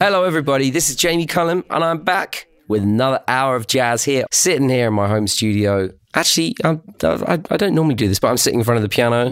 Hello, 0.00 0.22
everybody. 0.22 0.70
This 0.70 0.90
is 0.90 0.94
Jamie 0.94 1.26
Cullum, 1.26 1.64
and 1.70 1.82
I'm 1.82 2.04
back 2.04 2.46
with 2.68 2.84
another 2.84 3.20
hour 3.26 3.56
of 3.56 3.66
jazz 3.66 4.04
here, 4.04 4.26
sitting 4.30 4.68
here 4.68 4.86
in 4.86 4.94
my 4.94 5.08
home 5.08 5.26
studio. 5.26 5.90
Actually, 6.14 6.54
I'm, 6.62 6.80
I, 7.02 7.40
I 7.50 7.56
don't 7.56 7.74
normally 7.74 7.96
do 7.96 8.06
this, 8.06 8.20
but 8.20 8.28
I'm 8.28 8.36
sitting 8.36 8.60
in 8.60 8.64
front 8.64 8.76
of 8.76 8.82
the 8.82 8.88
piano. 8.88 9.24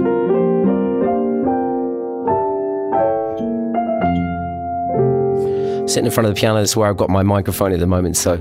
Sitting 5.87 6.07
in 6.07 6.11
front 6.11 6.27
of 6.27 6.35
the 6.35 6.41
piano, 6.41 6.59
is 6.59 6.77
where 6.77 6.89
I've 6.89 6.97
got 6.97 7.11
my 7.11 7.23
microphone 7.23 7.71
at 7.71 7.79
the 7.79 7.87
moment, 7.87 8.17
so 8.17 8.33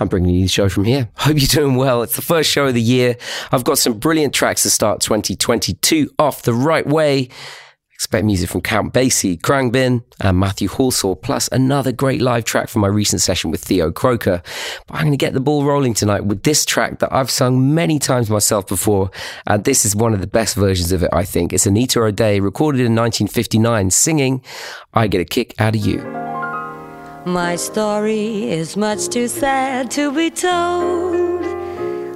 I'm 0.00 0.08
bringing 0.08 0.34
you 0.34 0.44
the 0.44 0.48
show 0.48 0.70
from 0.70 0.84
here. 0.84 1.10
Hope 1.16 1.36
you're 1.36 1.46
doing 1.46 1.76
well. 1.76 2.02
It's 2.02 2.16
the 2.16 2.22
first 2.22 2.50
show 2.50 2.68
of 2.68 2.72
the 2.72 2.80
year. 2.80 3.18
I've 3.52 3.64
got 3.64 3.76
some 3.76 3.98
brilliant 3.98 4.32
tracks 4.32 4.62
to 4.62 4.70
start 4.70 5.02
2022 5.02 6.08
off 6.18 6.40
the 6.40 6.54
right 6.54 6.86
way. 6.86 7.28
Expect 7.94 8.24
music 8.24 8.50
from 8.50 8.60
Count 8.60 8.92
Basie, 8.92 9.40
Khruangbin, 9.40 10.02
and 10.20 10.38
Matthew 10.38 10.68
Halsall, 10.68 11.20
plus 11.22 11.48
another 11.52 11.92
great 11.92 12.20
live 12.20 12.44
track 12.44 12.68
from 12.68 12.82
my 12.82 12.88
recent 12.88 13.22
session 13.22 13.52
with 13.52 13.62
Theo 13.62 13.92
Croker. 13.92 14.42
But 14.88 14.96
I'm 14.96 15.02
going 15.02 15.12
to 15.12 15.16
get 15.16 15.32
the 15.32 15.40
ball 15.40 15.64
rolling 15.64 15.94
tonight 15.94 16.24
with 16.24 16.42
this 16.42 16.64
track 16.64 16.98
that 16.98 17.12
I've 17.12 17.30
sung 17.30 17.72
many 17.72 18.00
times 18.00 18.28
myself 18.28 18.66
before, 18.66 19.12
and 19.46 19.62
this 19.62 19.84
is 19.84 19.94
one 19.94 20.12
of 20.12 20.20
the 20.20 20.26
best 20.26 20.56
versions 20.56 20.90
of 20.90 21.04
it, 21.04 21.10
I 21.12 21.24
think. 21.24 21.52
It's 21.52 21.66
Anita 21.66 22.00
O'Day, 22.00 22.40
recorded 22.40 22.80
in 22.80 22.96
1959, 22.96 23.90
singing 23.90 24.42
I 24.92 25.06
Get 25.06 25.20
a 25.20 25.24
Kick 25.24 25.54
Out 25.60 25.76
of 25.76 25.86
You. 25.86 26.02
My 27.26 27.54
story 27.54 28.50
is 28.50 28.76
much 28.76 29.08
too 29.08 29.28
sad 29.28 29.90
to 29.92 30.12
be 30.12 30.30
told, 30.30 31.44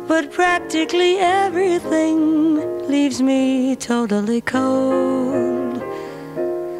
but 0.09 0.33
practically 0.33 1.19
everything 1.19 2.89
leaves 2.89 3.23
me 3.23 3.77
totally 3.77 4.41
cold. 4.41 5.48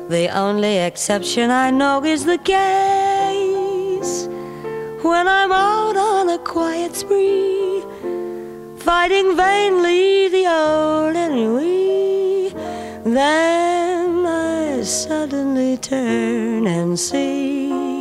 The 0.09 0.29
only 0.35 0.79
exception 0.79 1.51
I 1.51 1.71
know 1.71 2.03
is 2.03 2.25
the 2.25 2.39
case 2.39 4.27
when 5.03 5.29
I'm 5.29 5.53
out 5.53 5.99
on 5.99 6.31
a 6.31 6.39
quiet 6.39 6.97
spree, 6.97 7.83
fighting 8.79 9.37
vainly 9.37 10.29
the 10.29 10.47
old 10.47 11.15
ennui. 11.15 12.55
Then 13.05 14.25
I 14.25 14.81
suddenly 14.83 15.77
turn 15.77 16.67
and 16.67 16.99
see 16.99 17.98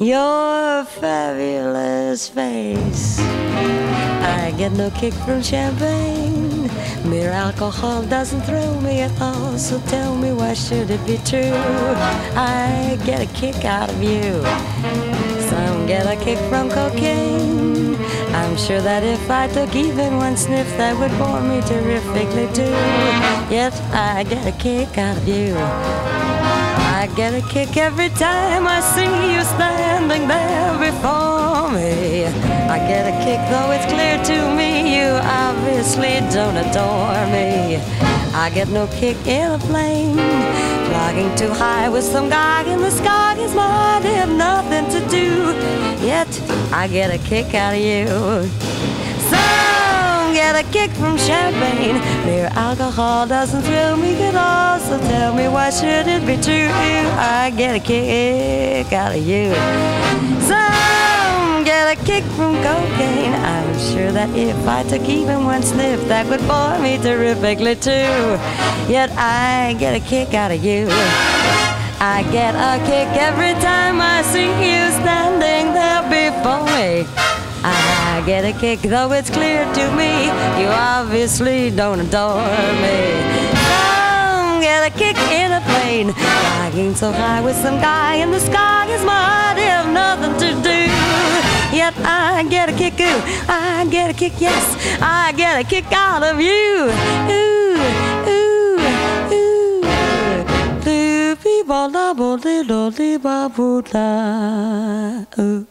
your 0.00 0.84
fabulous 0.84 2.28
face. 2.28 3.18
I 3.18 4.52
get 4.58 4.72
no 4.72 4.90
kick 4.90 5.14
from 5.14 5.42
champagne. 5.42 6.68
Mere 7.08 7.30
alcohol 7.30 8.02
doesn't 8.02 8.42
thrill 8.42 8.80
me 8.80 9.00
at 9.00 9.20
all. 9.20 9.56
So 9.56 9.80
tell 9.86 10.14
me, 10.16 10.32
why 10.32 10.54
should 10.54 10.90
it 10.90 11.04
be 11.06 11.18
true? 11.18 11.54
I 12.36 12.98
get 13.06 13.22
a 13.22 13.32
kick 13.32 13.64
out 13.64 13.88
of 13.88 14.02
you. 14.02 14.42
Some 15.48 15.86
get 15.86 16.06
a 16.06 16.22
kick 16.22 16.38
from 16.50 16.68
cocaine. 16.68 17.96
I'm 18.34 18.56
sure 18.56 18.80
that 18.82 19.02
if 19.02 19.30
I 19.30 19.48
took 19.48 19.74
even 19.74 20.16
one 20.16 20.36
sniff, 20.36 20.68
that 20.76 20.98
would 20.98 21.16
bore 21.16 21.40
me 21.40 21.60
terrifically 21.62 22.48
too. 22.52 22.76
Yet 23.54 23.72
I 23.92 24.24
get 24.24 24.46
a 24.46 24.52
kick 24.58 24.98
out 24.98 25.16
of 25.16 25.26
you. 25.26 26.25
Get 27.16 27.32
a 27.32 27.40
kick 27.48 27.78
every 27.78 28.10
time 28.10 28.66
I 28.66 28.80
see 28.80 29.32
you 29.32 29.40
standing 29.40 30.28
there 30.28 30.72
before 30.78 31.70
me. 31.72 32.26
I 32.68 32.76
get 32.76 33.06
a 33.08 33.24
kick 33.24 33.40
though 33.48 33.70
it's 33.70 33.86
clear 33.86 34.22
to 34.22 34.54
me 34.54 34.98
you 34.98 35.08
obviously 35.22 36.20
don't 36.30 36.58
adore 36.58 37.24
me. 37.32 37.76
I 38.34 38.50
get 38.52 38.68
no 38.68 38.86
kick 38.88 39.16
in 39.26 39.50
a 39.50 39.58
plane. 39.58 40.16
Flying 40.88 41.34
too 41.36 41.54
high 41.54 41.88
with 41.88 42.04
some 42.04 42.28
guy 42.28 42.70
in 42.70 42.82
the 42.82 42.90
sky 42.90 43.34
is 43.38 43.54
might 43.54 44.02
have 44.04 44.28
nothing 44.28 44.84
to 44.90 45.08
do. 45.08 45.54
Yet 46.04 46.28
I 46.70 46.86
get 46.86 47.08
a 47.10 47.18
kick 47.26 47.54
out 47.54 47.72
of 47.72 47.80
you. 47.80 49.55
Get 50.56 50.66
a 50.66 50.72
kick 50.72 50.90
from 50.92 51.18
champagne. 51.18 51.96
Mere 52.24 52.48
alcohol 52.52 53.26
doesn't 53.26 53.62
thrill 53.62 53.96
me 53.96 54.14
at 54.22 54.34
all. 54.34 54.78
So 54.78 54.98
tell 55.08 55.34
me 55.34 55.48
why 55.48 55.70
should 55.70 56.06
it 56.06 56.24
be 56.26 56.36
true? 56.42 56.70
I 57.18 57.52
get 57.56 57.76
a 57.76 57.80
kick 57.80 58.92
out 58.92 59.14
of 59.14 59.26
you. 59.26 59.52
Some 60.40 61.64
get 61.64 61.98
a 61.98 62.04
kick 62.04 62.24
from 62.36 62.54
cocaine. 62.62 63.34
I'm 63.34 63.78
sure 63.90 64.12
that 64.12 64.30
if 64.34 64.56
I 64.66 64.82
took 64.84 65.02
even 65.08 65.44
one 65.44 65.62
sniff, 65.62 66.00
that 66.08 66.26
would 66.26 66.46
bore 66.48 66.78
me 66.78 66.96
terrifically 66.98 67.76
too. 67.76 68.38
Yet 68.88 69.10
I 69.12 69.76
get 69.78 69.94
a 69.94 70.00
kick 70.00 70.32
out 70.32 70.52
of 70.52 70.64
you. 70.64 70.88
I 72.00 72.22
get 72.32 72.54
a 72.54 72.82
kick 72.86 73.08
every 73.20 73.54
time 73.60 74.00
I 74.00 74.22
see 74.22 74.48
you 74.48 74.90
standing 75.00 75.74
there 75.74 76.02
before 76.08 76.64
me. 76.76 77.35
I 77.68 78.22
get 78.24 78.44
a 78.44 78.52
kick, 78.52 78.80
though 78.80 79.10
it's 79.10 79.28
clear 79.28 79.64
to 79.74 79.84
me 79.96 80.26
you 80.60 80.68
obviously 80.68 81.70
don't 81.70 81.98
adore 81.98 82.36
me. 82.84 82.98
Some 83.70 84.60
get 84.60 84.86
a 84.86 84.90
kick 84.96 85.18
in 85.32 85.50
a 85.50 85.60
plane, 85.62 86.12
flying 86.12 86.94
so 86.94 87.10
high 87.10 87.40
with 87.40 87.56
some 87.56 87.80
guy 87.80 88.14
in 88.22 88.30
the 88.30 88.38
sky 88.38 88.86
is 88.86 89.04
might 89.04 89.58
have 89.58 89.92
nothing 89.92 90.34
to 90.42 90.48
do. 90.62 90.80
Yet 91.76 91.94
I 92.04 92.46
get 92.48 92.68
a 92.68 92.72
kick, 92.72 93.00
ooh, 93.00 93.20
I 93.48 93.84
get 93.90 94.10
a 94.10 94.14
kick, 94.14 94.34
yes, 94.38 94.76
I 95.02 95.32
get 95.36 95.58
a 95.60 95.64
kick 95.68 95.86
out 95.92 96.22
of 96.22 96.40
you. 96.40 96.90
Ooh, 97.34 97.76
ooh, 98.30 98.78
ooh. 99.34 99.74
Loopy 100.86 101.62
ba 101.66 101.88
la 101.88 102.12
li 102.12 102.62
lo 102.62 102.88
li 102.88 103.16
ba. 103.18 103.50
Ooh. 105.38 105.66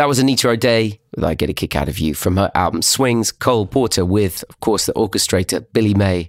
That 0.00 0.08
was 0.08 0.18
Anita 0.18 0.48
O'Day 0.48 0.98
I 1.22 1.34
Get 1.34 1.50
a 1.50 1.52
Kick 1.52 1.76
Out 1.76 1.88
of 1.88 1.98
You 1.98 2.14
from 2.14 2.36
her 2.36 2.50
album 2.54 2.82
Swings, 2.82 3.32
Cole 3.32 3.66
Porter, 3.66 4.04
with, 4.04 4.44
of 4.48 4.60
course, 4.60 4.86
the 4.86 4.92
orchestrator 4.94 5.66
Billy 5.72 5.92
May, 5.92 6.28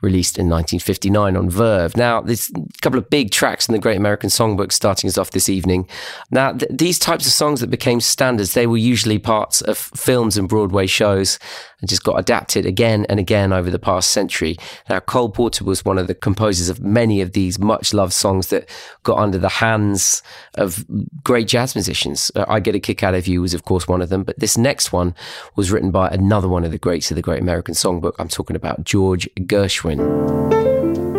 released 0.00 0.38
in 0.38 0.48
1959 0.48 1.36
on 1.36 1.50
Verve. 1.50 1.96
Now, 1.96 2.22
there's 2.22 2.50
a 2.50 2.80
couple 2.80 2.98
of 2.98 3.10
big 3.10 3.30
tracks 3.30 3.68
in 3.68 3.72
the 3.72 3.78
Great 3.78 3.98
American 3.98 4.30
Songbook 4.30 4.72
starting 4.72 5.08
us 5.08 5.18
off 5.18 5.32
this 5.32 5.48
evening. 5.48 5.88
Now, 6.30 6.52
th- 6.52 6.70
these 6.70 6.98
types 6.98 7.26
of 7.26 7.32
songs 7.32 7.60
that 7.60 7.68
became 7.68 8.00
standards, 8.00 8.54
they 8.54 8.66
were 8.66 8.78
usually 8.78 9.18
parts 9.18 9.60
of 9.60 9.76
films 9.76 10.38
and 10.38 10.48
Broadway 10.48 10.86
shows 10.86 11.38
and 11.80 11.88
just 11.88 12.04
got 12.04 12.18
adapted 12.18 12.66
again 12.66 13.06
and 13.08 13.18
again 13.18 13.52
over 13.52 13.70
the 13.70 13.78
past 13.78 14.10
century. 14.10 14.56
Now, 14.88 15.00
Cole 15.00 15.30
Porter 15.30 15.64
was 15.64 15.84
one 15.84 15.98
of 15.98 16.06
the 16.06 16.14
composers 16.14 16.68
of 16.68 16.80
many 16.80 17.20
of 17.20 17.32
these 17.32 17.58
much 17.58 17.92
loved 17.94 18.12
songs 18.12 18.48
that 18.48 18.68
got 19.02 19.18
under 19.18 19.38
the 19.38 19.48
hands 19.48 20.22
of 20.54 20.84
great 21.24 21.48
jazz 21.48 21.74
musicians. 21.74 22.30
Uh, 22.34 22.44
I 22.48 22.60
Get 22.60 22.74
a 22.74 22.80
Kick 22.80 23.02
Out 23.02 23.14
of 23.14 23.26
You 23.26 23.42
was, 23.42 23.54
of 23.54 23.64
course, 23.64 23.88
one 23.88 24.02
of 24.02 24.08
them, 24.08 24.22
but 24.22 24.38
this 24.38 24.56
next 24.56 24.92
one 24.92 25.14
was 25.56 25.70
written 25.70 25.90
by 25.90 26.08
another 26.08 26.48
one 26.48 26.64
of 26.64 26.70
the 26.70 26.78
greats 26.78 27.10
of 27.10 27.16
the 27.16 27.22
Great 27.22 27.40
American 27.40 27.74
Songbook. 27.74 28.14
I'm 28.18 28.28
talking 28.28 28.56
about 28.56 28.84
George 28.84 29.28
Gershwin. 29.36 29.98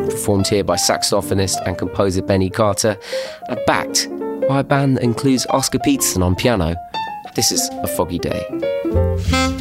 Performed 0.09 0.47
here 0.47 0.63
by 0.63 0.75
saxophonist 0.75 1.65
and 1.65 1.77
composer 1.77 2.21
Benny 2.21 2.49
Carter, 2.49 2.97
and 3.47 3.59
backed 3.65 4.09
by 4.47 4.59
a 4.59 4.63
band 4.63 4.97
that 4.97 5.03
includes 5.03 5.45
Oscar 5.47 5.79
Peterson 5.79 6.21
on 6.21 6.35
piano. 6.35 6.75
This 7.35 7.51
is 7.51 7.69
A 7.69 7.87
Foggy 7.87 8.19
Day. 8.19 9.60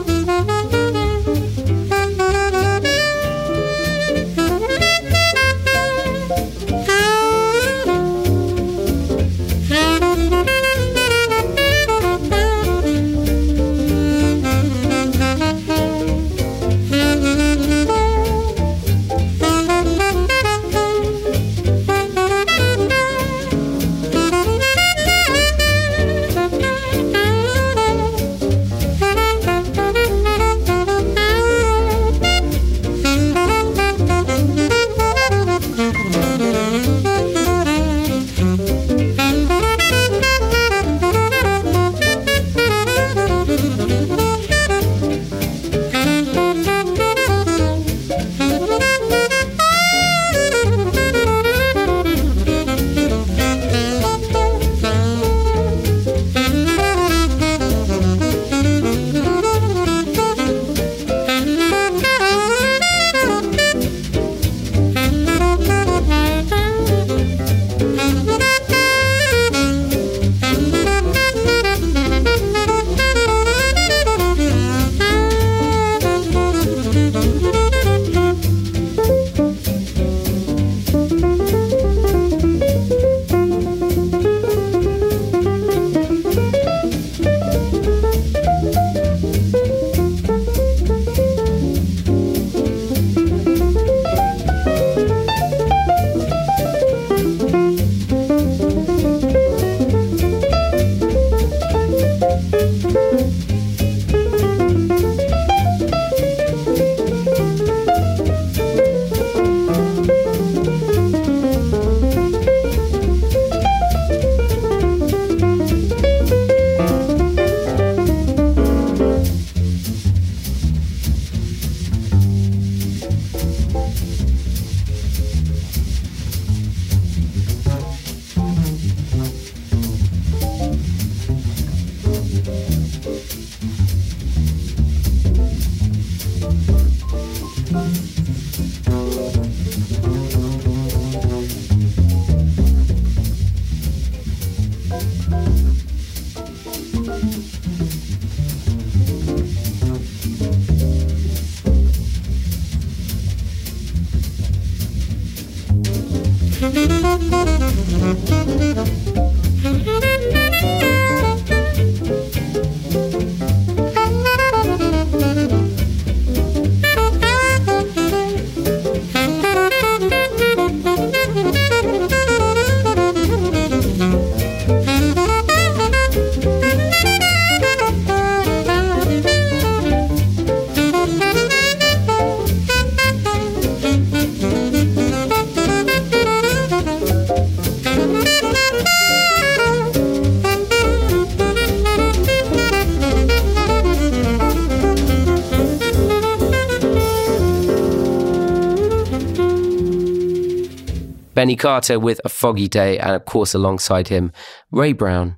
Benny 201.41 201.55
Carter 201.55 201.99
with 201.99 202.21
A 202.23 202.29
Foggy 202.29 202.67
Day, 202.67 202.99
and 202.99 203.15
of 203.15 203.25
course, 203.25 203.55
alongside 203.55 204.09
him, 204.09 204.31
Ray 204.69 204.93
Brown 204.93 205.37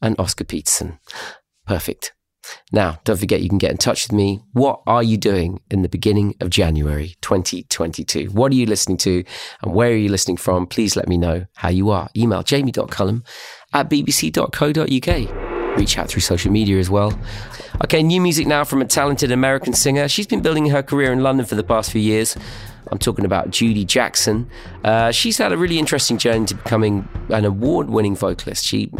and 0.00 0.14
Oscar 0.16 0.44
Peterson. 0.44 1.00
Perfect. 1.66 2.12
Now, 2.70 3.00
don't 3.02 3.18
forget 3.18 3.42
you 3.42 3.48
can 3.48 3.58
get 3.58 3.72
in 3.72 3.76
touch 3.76 4.06
with 4.06 4.12
me. 4.12 4.42
What 4.52 4.80
are 4.86 5.02
you 5.02 5.16
doing 5.16 5.60
in 5.68 5.82
the 5.82 5.88
beginning 5.88 6.36
of 6.40 6.50
January 6.50 7.16
2022? 7.22 8.26
What 8.26 8.52
are 8.52 8.54
you 8.54 8.64
listening 8.64 8.96
to 8.98 9.24
and 9.60 9.74
where 9.74 9.90
are 9.90 9.96
you 9.96 10.08
listening 10.08 10.36
from? 10.36 10.68
Please 10.68 10.94
let 10.94 11.08
me 11.08 11.18
know 11.18 11.46
how 11.56 11.70
you 11.70 11.90
are. 11.90 12.08
Email 12.16 12.44
jamie.cullum 12.44 13.24
at 13.72 13.90
bbc.co.uk. 13.90 15.76
Reach 15.76 15.98
out 15.98 16.08
through 16.08 16.20
social 16.20 16.52
media 16.52 16.78
as 16.78 16.90
well. 16.90 17.18
Okay, 17.82 18.04
new 18.04 18.20
music 18.20 18.46
now 18.46 18.62
from 18.62 18.82
a 18.82 18.84
talented 18.84 19.32
American 19.32 19.72
singer. 19.72 20.06
She's 20.06 20.28
been 20.28 20.42
building 20.42 20.66
her 20.66 20.82
career 20.84 21.12
in 21.12 21.24
London 21.24 21.44
for 21.44 21.56
the 21.56 21.64
past 21.64 21.90
few 21.90 22.00
years. 22.00 22.36
I'm 22.88 22.98
talking 22.98 23.24
about 23.24 23.50
Judi 23.50 23.86
Jackson. 23.86 24.48
Uh, 24.84 25.10
she's 25.10 25.38
had 25.38 25.52
a 25.52 25.56
really 25.56 25.78
interesting 25.78 26.18
journey 26.18 26.46
to 26.46 26.54
becoming 26.54 27.08
an 27.28 27.44
award 27.44 27.90
winning 27.90 28.16
vocalist. 28.16 28.64
She 28.64 28.90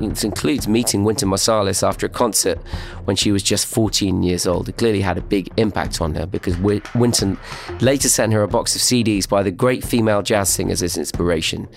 includes 0.00 0.66
meeting 0.66 1.04
Wynton 1.04 1.28
Marsalis 1.28 1.86
after 1.86 2.06
a 2.06 2.08
concert 2.08 2.58
when 3.04 3.16
she 3.16 3.32
was 3.32 3.42
just 3.42 3.66
14 3.66 4.22
years 4.22 4.46
old. 4.46 4.68
It 4.68 4.78
clearly 4.78 5.00
had 5.00 5.18
a 5.18 5.22
big 5.22 5.50
impact 5.56 6.00
on 6.00 6.14
her 6.14 6.26
because 6.26 6.56
Wynton 6.58 7.38
later 7.80 8.08
sent 8.08 8.32
her 8.32 8.42
a 8.42 8.48
box 8.48 8.74
of 8.74 8.82
CDs 8.82 9.28
by 9.28 9.42
the 9.42 9.50
great 9.50 9.84
female 9.84 10.22
jazz 10.22 10.48
singers 10.48 10.82
as 10.82 10.96
inspiration. 10.96 11.68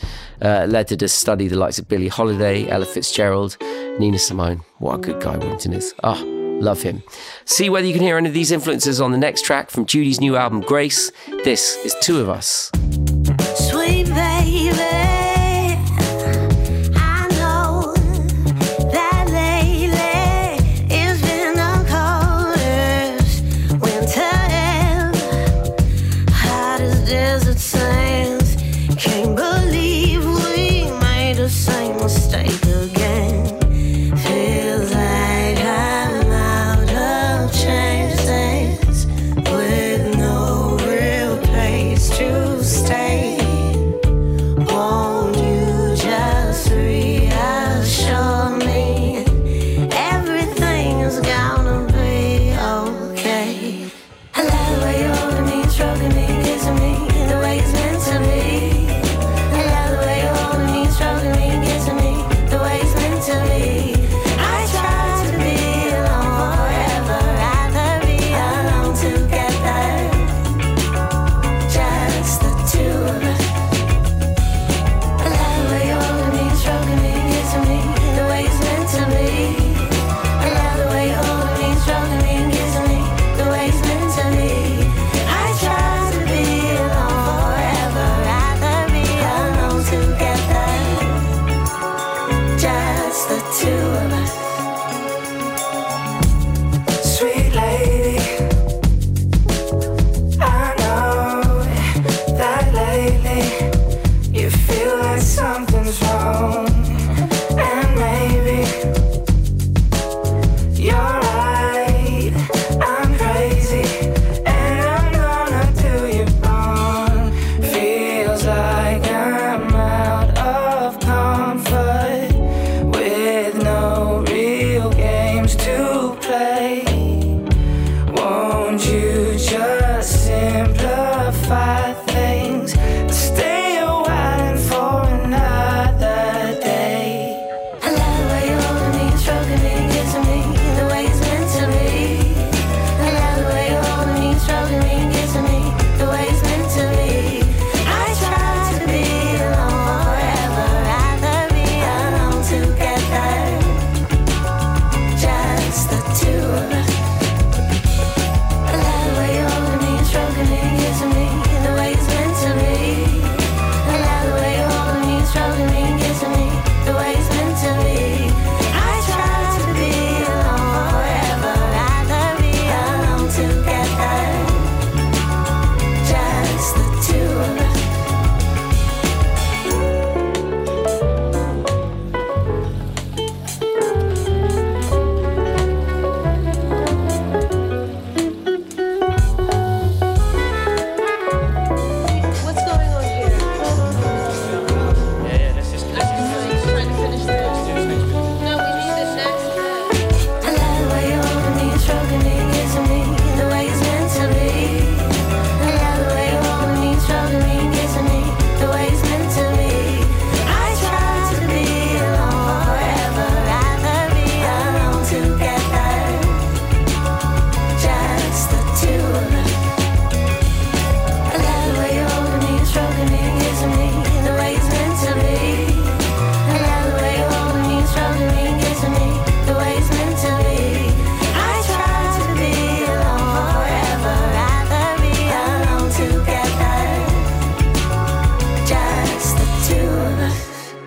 Uh, 0.42 0.66
led 0.70 0.90
her 0.90 0.96
to 0.96 1.08
study 1.08 1.48
the 1.48 1.58
likes 1.58 1.80
of 1.80 1.88
Billie 1.88 2.08
Holiday, 2.08 2.68
Ella 2.70 2.86
Fitzgerald, 2.86 3.58
Nina 4.00 4.20
Simone. 4.20 4.62
What 4.80 4.96
a 4.96 4.98
good 5.00 5.22
guy 5.22 5.38
Wynton 5.38 5.74
is. 5.74 5.94
Ah. 6.04 6.22
Oh, 6.22 6.43
Love 6.62 6.82
him. 6.82 7.04
See 7.46 7.70
whether 7.70 7.88
you 7.88 7.94
can 7.94 8.02
hear 8.02 8.18
any 8.18 8.28
of 8.28 8.34
these 8.34 8.52
influences 8.52 9.02
on 9.02 9.12
the 9.12 9.18
next 9.18 9.46
track 9.46 9.70
from 9.70 9.86
Judi's 9.86 10.22
new 10.22 10.36
album, 10.36 10.62
Grace. 10.62 11.12
This 11.44 11.76
is 11.86 11.96
Two 12.02 12.20
of 12.20 12.30
Us. 12.30 12.72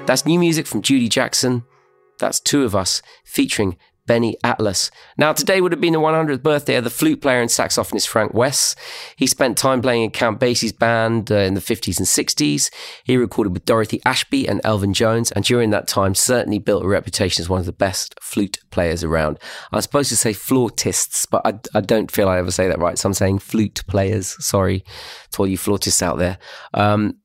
That's 0.06 0.24
new 0.24 0.38
music 0.38 0.68
from 0.68 0.82
Judi 0.82 1.08
Jackson. 1.08 1.64
That's 2.20 2.38
Two 2.38 2.62
of 2.62 2.76
Us 2.76 3.02
featuring 3.24 3.76
Benny 4.06 4.36
Atlas. 4.44 4.92
Now, 5.18 5.32
today 5.32 5.60
would 5.60 5.72
have 5.72 5.80
been 5.80 5.94
the 5.94 5.98
100th 5.98 6.44
birthday 6.44 6.76
of 6.76 6.84
the 6.84 6.90
flute 6.90 7.20
player 7.20 7.40
and 7.40 7.50
saxophonist 7.50 8.06
Frank 8.06 8.32
Wess. 8.32 8.76
He 9.16 9.26
spent 9.26 9.58
time 9.58 9.82
playing 9.82 10.04
in 10.04 10.10
Count 10.12 10.38
Basie's 10.38 10.72
band 10.72 11.32
uh, 11.32 11.38
in 11.38 11.54
the 11.54 11.60
50s 11.60 11.98
and 11.98 12.06
60s. 12.06 12.70
He 13.02 13.16
recorded 13.16 13.52
with 13.52 13.64
Dorothy 13.64 14.00
Ashby 14.06 14.46
and 14.46 14.60
Elvin 14.62 14.94
Jones, 14.94 15.32
and 15.32 15.44
during 15.44 15.70
that 15.70 15.88
time, 15.88 16.14
certainly 16.14 16.60
built 16.60 16.84
a 16.84 16.88
reputation 16.88 17.42
as 17.42 17.48
one 17.48 17.58
of 17.58 17.66
the 17.66 17.72
best 17.72 18.14
flute 18.22 18.58
players 18.70 19.02
around. 19.02 19.40
I'm 19.72 19.80
supposed 19.80 20.10
to 20.10 20.16
say 20.16 20.32
flautists, 20.32 21.26
but 21.26 21.42
I, 21.44 21.54
I 21.74 21.80
don't 21.80 22.12
feel 22.12 22.28
I 22.28 22.38
ever 22.38 22.52
say 22.52 22.68
that 22.68 22.78
right, 22.78 22.96
so 22.96 23.08
I'm 23.08 23.14
saying 23.14 23.40
flute 23.40 23.82
players. 23.88 24.36
Sorry 24.38 24.84
to 25.32 25.38
all 25.40 25.48
you 25.48 25.58
flautists 25.58 26.00
out 26.00 26.18
there. 26.18 26.38
Um, 26.74 27.16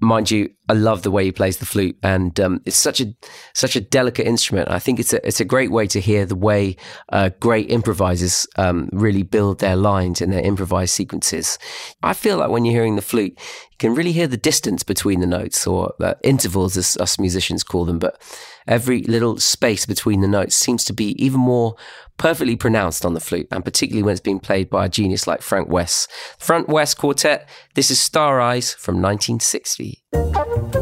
mind 0.00 0.30
you, 0.30 0.50
I 0.68 0.72
love 0.72 1.02
the 1.02 1.10
way 1.10 1.24
he 1.24 1.32
plays 1.32 1.58
the 1.58 1.66
flute, 1.66 1.98
and 2.02 2.38
um, 2.40 2.60
it's 2.64 2.76
such 2.76 3.00
a 3.00 3.14
such 3.54 3.76
a 3.76 3.80
delicate 3.80 4.26
instrument. 4.26 4.70
I 4.70 4.78
think 4.78 5.00
it's 5.00 5.12
a 5.12 5.26
it's 5.26 5.40
a 5.40 5.44
great 5.44 5.70
way 5.70 5.86
to 5.88 6.00
hear 6.00 6.24
the 6.24 6.36
way 6.36 6.76
uh, 7.10 7.30
great 7.40 7.70
improvisers 7.70 8.46
um, 8.56 8.88
really 8.92 9.22
build 9.22 9.58
their 9.58 9.76
lines 9.76 10.20
and 10.20 10.32
their 10.32 10.42
improvised 10.42 10.94
sequences. 10.94 11.58
I 12.02 12.14
feel 12.14 12.38
like 12.38 12.50
when 12.50 12.64
you're 12.64 12.74
hearing 12.74 12.96
the 12.96 13.02
flute, 13.02 13.34
you 13.36 13.76
can 13.78 13.94
really 13.94 14.12
hear 14.12 14.26
the 14.26 14.36
distance 14.36 14.82
between 14.82 15.20
the 15.20 15.26
notes, 15.26 15.66
or 15.66 15.92
uh, 16.00 16.14
intervals, 16.22 16.76
as 16.76 16.96
us 16.98 17.18
musicians 17.18 17.64
call 17.64 17.84
them. 17.84 17.98
But 17.98 18.20
every 18.66 19.02
little 19.02 19.38
space 19.38 19.86
between 19.86 20.20
the 20.20 20.28
notes 20.28 20.54
seems 20.54 20.84
to 20.84 20.92
be 20.92 21.14
even 21.22 21.40
more 21.40 21.76
perfectly 22.16 22.56
pronounced 22.56 23.06
on 23.06 23.14
the 23.14 23.20
flute, 23.20 23.48
and 23.50 23.64
particularly 23.64 24.02
when 24.02 24.12
it's 24.12 24.20
being 24.20 24.40
played 24.40 24.68
by 24.68 24.86
a 24.86 24.88
genius 24.88 25.26
like 25.26 25.42
Frank 25.42 25.68
Wess. 25.68 26.06
Frank 26.38 26.68
Wess 26.68 26.94
Quartet. 26.94 27.48
This 27.74 27.90
is 27.90 28.00
Star 28.00 28.40
Eyes 28.40 28.74
from 28.74 28.96
1960. 28.96 30.79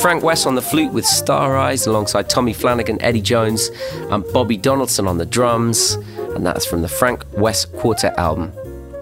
Frank 0.00 0.22
Wess 0.22 0.46
on 0.46 0.54
the 0.54 0.62
flute 0.62 0.94
with 0.94 1.04
Star 1.04 1.58
Eyes 1.58 1.86
alongside 1.86 2.30
Tommy 2.30 2.54
Flanagan, 2.54 3.00
Eddie 3.02 3.20
Jones, 3.20 3.68
and 4.10 4.24
Bobby 4.32 4.56
Donaldson 4.56 5.06
on 5.06 5.18
the 5.18 5.26
drums. 5.26 5.92
And 6.34 6.44
that's 6.44 6.64
from 6.64 6.80
the 6.80 6.88
Frank 6.88 7.22
Wess 7.34 7.66
Quartet 7.66 8.16
album 8.16 8.50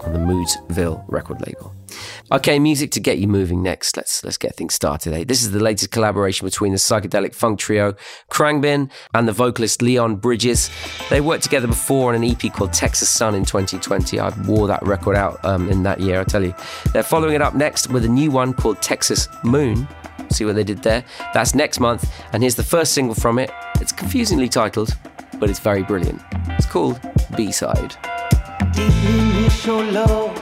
on 0.01 0.11
the 0.11 0.19
Moodsville 0.19 1.05
record 1.07 1.39
label. 1.47 1.73
Okay, 2.33 2.59
music 2.59 2.91
to 2.91 2.99
get 2.99 3.17
you 3.17 3.29
moving 3.29 3.63
next. 3.63 3.95
Let's 3.95 4.25
let's 4.25 4.37
get 4.37 4.57
things 4.57 4.73
started. 4.73 5.13
Eh? 5.13 5.23
This 5.25 5.41
is 5.41 5.51
the 5.51 5.63
latest 5.63 5.91
collaboration 5.91 6.45
between 6.45 6.73
the 6.73 6.77
psychedelic 6.77 7.33
funk 7.33 7.59
trio 7.59 7.95
Khruangbin 8.29 8.91
and 9.13 9.27
the 9.27 9.31
vocalist 9.31 9.81
Leon 9.81 10.17
Bridges. 10.17 10.69
They 11.09 11.21
worked 11.21 11.43
together 11.43 11.67
before 11.67 12.13
on 12.13 12.21
an 12.21 12.29
EP 12.29 12.51
called 12.51 12.73
Texas 12.73 13.09
Sun 13.09 13.35
in 13.35 13.45
2020. 13.45 14.19
I 14.19 14.29
wore 14.43 14.67
that 14.67 14.83
record 14.83 15.15
out 15.15 15.43
um, 15.45 15.69
in 15.69 15.83
that 15.83 16.01
year, 16.01 16.19
I 16.19 16.25
tell 16.25 16.43
you. 16.43 16.53
They're 16.91 17.03
following 17.03 17.35
it 17.35 17.41
up 17.41 17.55
next 17.55 17.89
with 17.89 18.03
a 18.03 18.09
new 18.09 18.31
one 18.31 18.53
called 18.53 18.81
Texas 18.81 19.29
Moon. 19.45 19.87
See 20.31 20.45
what 20.45 20.55
they 20.55 20.63
did 20.63 20.83
there? 20.83 21.03
That's 21.33 21.55
next 21.55 21.79
month, 21.79 22.11
and 22.33 22.43
here's 22.43 22.55
the 22.55 22.63
first 22.63 22.93
single 22.93 23.15
from 23.15 23.39
it. 23.39 23.51
It's 23.81 23.91
confusingly 23.91 24.47
titled, 24.49 24.95
but 25.39 25.49
it's 25.49 25.59
very 25.59 25.83
brilliant. 25.83 26.21
It's 26.57 26.65
called 26.65 26.99
B 27.35 27.51
Side. 27.51 27.95
initial 28.75 29.81
low, 29.83 30.33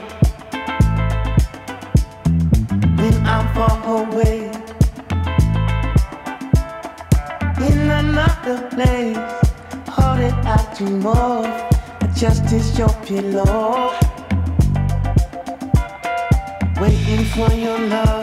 then 2.96 3.26
I'm 3.26 3.54
far 3.54 4.04
away 4.04 4.50
in 7.66 7.90
another 7.90 8.68
place. 8.70 9.16
Hold 9.88 10.20
it 10.20 10.34
out 10.46 10.74
to 10.76 10.84
move, 10.84 11.46
just 12.14 12.52
is 12.52 12.78
your 12.78 12.92
pillow, 13.06 13.92
waiting 16.80 17.24
for 17.24 17.52
your 17.54 17.78
love. 17.78 18.17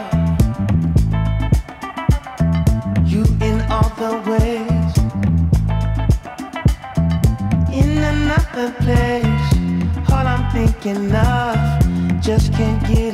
Of, 10.86 12.20
just 12.20 12.52
can't 12.52 12.80
get 12.86 13.05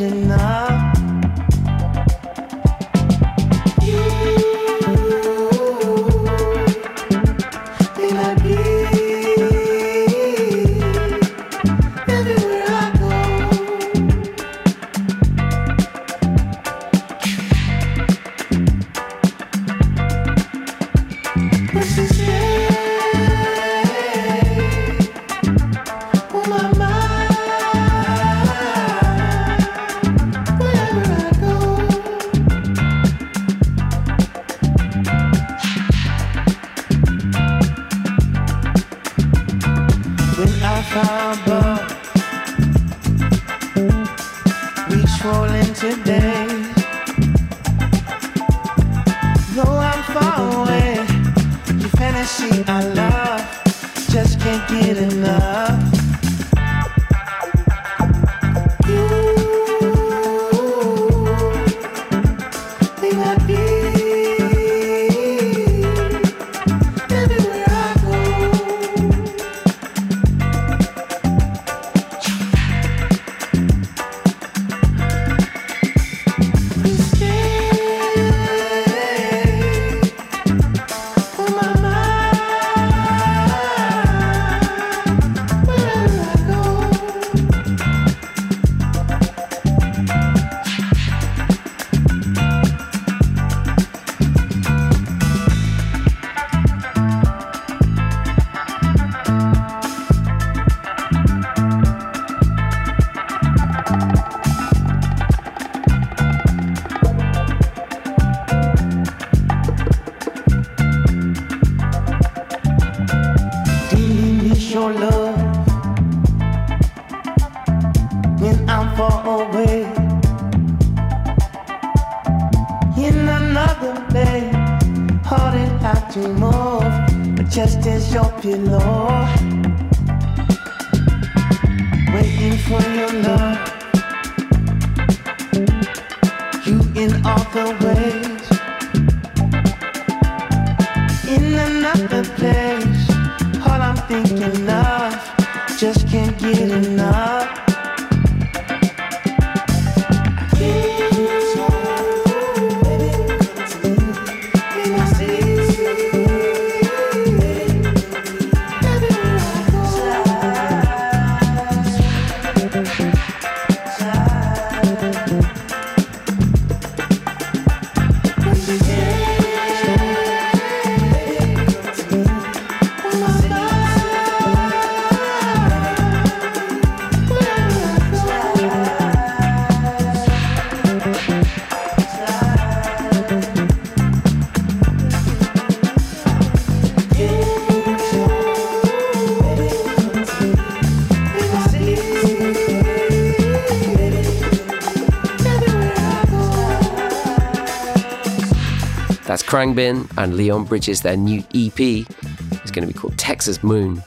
Khruangbin 199.53 200.11
and 200.17 200.35
Leon 200.35 200.65
Bridges, 200.65 201.03
their 201.03 201.15
new 201.15 201.41
EP 201.55 201.79
is 201.79 202.71
going 202.71 202.87
to 202.89 202.91
be 202.91 202.95
called 202.95 203.19
Texas 203.19 203.63
Moon, 203.63 204.03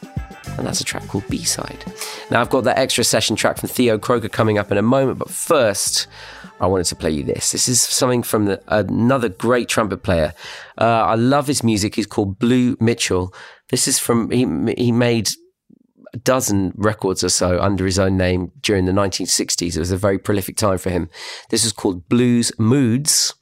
and 0.57 0.65
that's 0.65 0.81
a 0.81 0.83
track 0.83 1.07
called 1.07 1.23
B 1.29 1.43
Side. 1.43 1.85
Now, 2.31 2.41
I've 2.41 2.49
got 2.49 2.63
that 2.63 2.79
extra 2.79 3.03
session 3.03 3.35
track 3.35 3.59
from 3.59 3.69
Theo 3.69 3.99
Croker 3.99 4.27
coming 4.27 4.57
up 4.57 4.71
in 4.71 4.79
a 4.79 4.81
moment, 4.81 5.19
but 5.19 5.29
first, 5.29 6.07
I 6.59 6.65
wanted 6.65 6.85
to 6.85 6.95
play 6.95 7.11
you 7.11 7.23
this. 7.23 7.51
This 7.51 7.67
is 7.67 7.79
something 7.79 8.23
from 8.23 8.45
the, 8.45 8.63
another 8.69 9.29
great 9.29 9.69
trumpet 9.69 10.01
player. 10.01 10.33
Uh, 10.79 10.85
I 10.85 11.13
love 11.13 11.45
his 11.45 11.63
music. 11.63 11.93
He's 11.93 12.07
called 12.07 12.39
Blue 12.39 12.75
Mitchell. 12.79 13.31
This 13.69 13.87
is 13.87 13.99
from, 13.99 14.31
he, 14.31 14.47
he 14.75 14.91
made 14.91 15.29
a 16.11 16.17
dozen 16.17 16.73
records 16.75 17.23
or 17.23 17.29
so 17.29 17.59
under 17.59 17.85
his 17.85 17.99
own 17.99 18.17
name 18.17 18.51
during 18.61 18.85
the 18.85 18.91
1960s. 18.91 19.75
It 19.75 19.79
was 19.79 19.91
a 19.91 19.97
very 19.97 20.17
prolific 20.17 20.57
time 20.57 20.79
for 20.79 20.89
him. 20.89 21.07
This 21.51 21.63
is 21.63 21.71
called 21.71 22.09
Blues 22.09 22.51
Moods. 22.57 23.35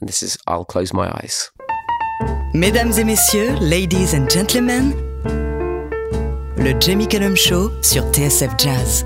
And 0.00 0.08
this 0.08 0.22
is 0.22 0.38
I'll 0.46 0.64
Close 0.64 0.94
My 0.94 1.10
Eyes. 1.22 1.50
Mesdames 2.54 2.98
et 2.98 3.04
messieurs, 3.04 3.54
ladies 3.60 4.14
and 4.14 4.28
gentlemen, 4.30 4.94
le 6.56 6.72
Jamie 6.80 7.06
Cullum 7.06 7.36
Show 7.36 7.70
sur 7.82 8.02
TSF 8.10 8.56
Jazz. 8.58 9.04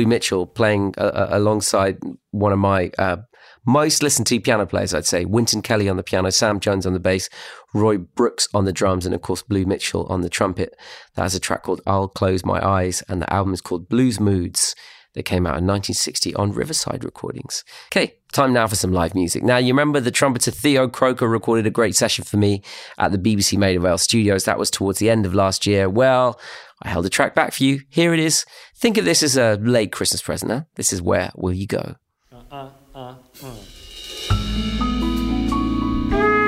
Blue 0.00 0.08
Mitchell 0.08 0.46
playing 0.46 0.94
uh, 0.96 1.02
uh, 1.02 1.28
alongside 1.32 1.98
one 2.30 2.52
of 2.52 2.58
my 2.58 2.90
uh, 2.96 3.18
most 3.66 4.02
listened 4.02 4.26
to 4.28 4.40
piano 4.40 4.64
players, 4.64 4.94
I'd 4.94 5.04
say. 5.04 5.26
Wynton 5.26 5.60
Kelly 5.60 5.90
on 5.90 5.98
the 5.98 6.02
piano, 6.02 6.30
Sam 6.30 6.58
Jones 6.58 6.86
on 6.86 6.94
the 6.94 7.00
bass, 7.00 7.28
Roy 7.74 7.98
Brooks 7.98 8.48
on 8.54 8.64
the 8.64 8.72
drums, 8.72 9.04
and 9.04 9.14
of 9.14 9.20
course, 9.20 9.42
Blue 9.42 9.66
Mitchell 9.66 10.06
on 10.06 10.22
the 10.22 10.30
trumpet. 10.30 10.74
That 11.16 11.22
has 11.24 11.34
a 11.34 11.40
track 11.40 11.64
called 11.64 11.82
I'll 11.86 12.08
Close 12.08 12.46
My 12.46 12.66
Eyes, 12.66 13.02
and 13.10 13.20
the 13.20 13.30
album 13.30 13.52
is 13.52 13.60
called 13.60 13.90
Blues 13.90 14.18
Moods. 14.18 14.74
That 15.14 15.24
came 15.24 15.44
out 15.44 15.58
in 15.58 15.66
1960 15.66 16.36
on 16.36 16.52
Riverside 16.52 17.02
Recordings. 17.02 17.64
Okay, 17.88 18.14
time 18.32 18.52
now 18.52 18.68
for 18.68 18.76
some 18.76 18.92
live 18.92 19.12
music. 19.12 19.42
Now, 19.42 19.56
you 19.56 19.72
remember 19.72 19.98
the 19.98 20.12
trumpeter 20.12 20.52
Theo 20.52 20.86
Croker 20.86 21.26
recorded 21.26 21.66
a 21.66 21.70
great 21.70 21.96
session 21.96 22.24
for 22.24 22.36
me 22.36 22.62
at 22.96 23.10
the 23.10 23.18
BBC 23.18 23.58
Maida 23.58 23.80
Vale 23.80 23.98
studios. 23.98 24.44
That 24.44 24.56
was 24.56 24.70
towards 24.70 25.00
the 25.00 25.10
end 25.10 25.26
of 25.26 25.34
last 25.34 25.66
year. 25.66 25.90
Well, 25.90 26.38
I 26.82 26.88
held 26.88 27.06
a 27.06 27.10
track 27.10 27.34
back 27.34 27.52
for 27.52 27.64
you. 27.64 27.82
Here 27.88 28.14
it 28.14 28.20
is. 28.20 28.44
Think 28.74 28.96
of 28.96 29.04
this 29.04 29.22
as 29.22 29.36
a 29.36 29.56
late 29.60 29.92
Christmas 29.92 30.22
present. 30.22 30.50
Huh? 30.50 30.62
This 30.76 30.92
is 30.92 31.02
Where 31.02 31.30
Will 31.36 31.52
You 31.52 31.66
Go? 31.66 31.96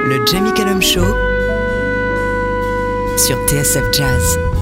Le 0.09 0.27
Jamie 0.27 0.53
Cullum 0.53 0.81
Show 0.81 1.05
sur 3.18 3.37
TSF 3.47 3.92
Jazz. 3.92 4.62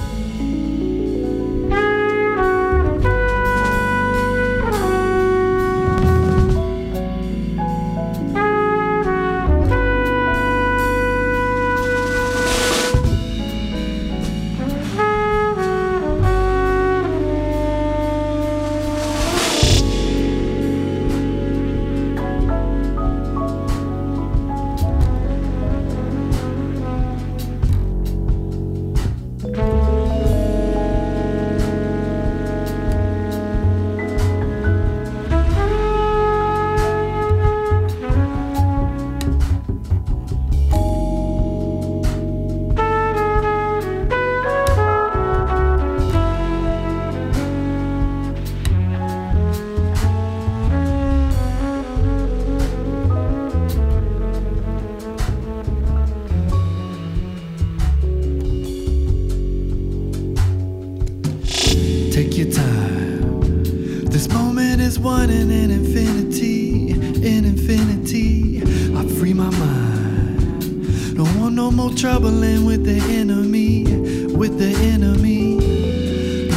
Enemy. 74.91 75.57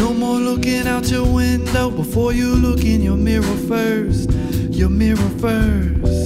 No 0.02 0.14
more 0.14 0.40
looking 0.40 0.88
out 0.88 1.10
your 1.10 1.26
window 1.26 1.90
before 1.90 2.34
you 2.34 2.56
look 2.56 2.84
in 2.84 3.02
your 3.02 3.18
mirror 3.18 3.58
first, 3.68 4.32
your 4.72 4.90
mirror 4.90 5.32
first. 5.40 6.23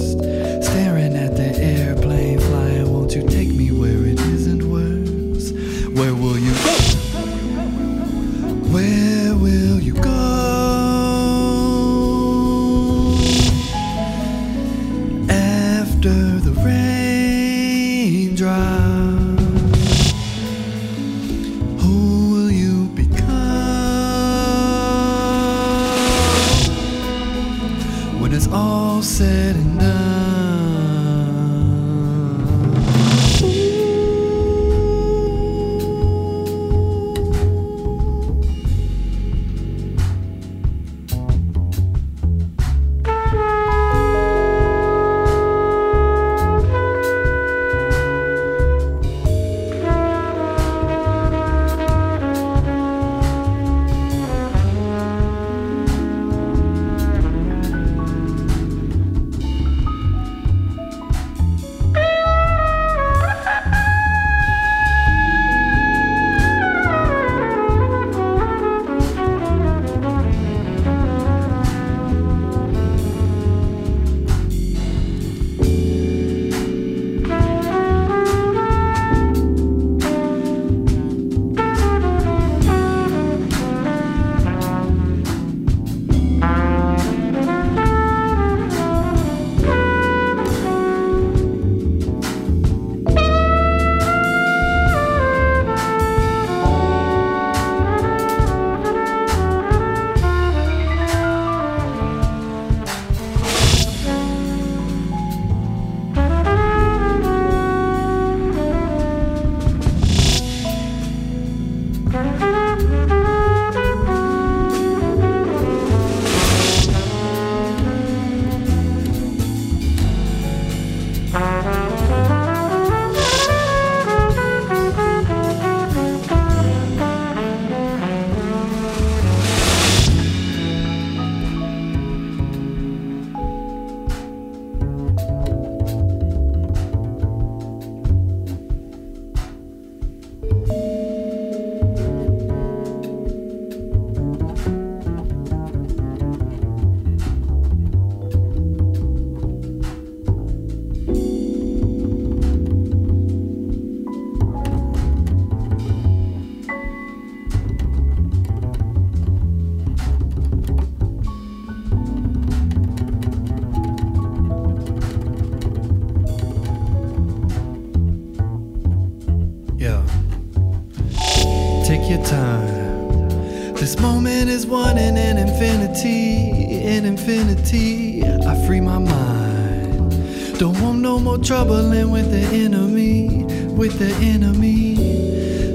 Take 171.86 172.10
your 172.10 172.22
time. 172.24 173.74
This 173.74 173.98
moment 173.98 174.50
is 174.50 174.66
one 174.66 174.98
in 174.98 175.16
an 175.16 175.38
infinity. 175.38 176.50
infinity, 176.50 176.86
in 176.86 177.04
infinity, 177.04 178.24
I 178.24 178.66
free 178.66 178.80
my 178.80 178.98
mind. 178.98 180.58
Don't 180.58 180.80
want 180.82 180.98
no 181.00 181.18
more 181.18 181.38
troubling 181.38 182.10
with 182.10 182.30
the 182.30 182.44
enemy, 182.56 183.44
with 183.74 183.98
the 183.98 184.12
enemy. 184.24 184.96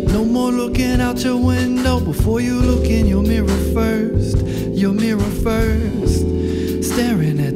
No 0.08 0.24
more 0.26 0.52
looking 0.52 1.02
out 1.02 1.24
your 1.24 1.38
window 1.38 2.00
before 2.00 2.42
you 2.42 2.60
look 2.60 2.86
in 2.86 3.08
your 3.08 3.24
mirror 3.24 3.48
first, 3.74 4.38
your 4.76 4.94
mirror 4.94 5.32
first. 5.42 6.20
Staring 6.84 7.40
at 7.40 7.53